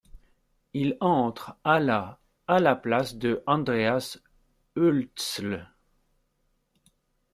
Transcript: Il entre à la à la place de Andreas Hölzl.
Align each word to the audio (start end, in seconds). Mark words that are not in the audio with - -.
Il 0.73 0.97
entre 0.99 1.57
à 1.63 1.79
la 1.79 2.19
à 2.47 2.59
la 2.59 2.75
place 2.75 3.15
de 3.17 3.43
Andreas 3.45 4.17
Hölzl. 4.75 5.67